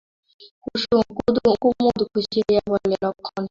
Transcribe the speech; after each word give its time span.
কুমুদ 1.61 1.99
খুশি 2.11 2.39
হইয়া 2.39 2.63
বলে, 2.69 2.95
লক্ষ্মণ 3.03 3.33
সাজব। 3.35 3.49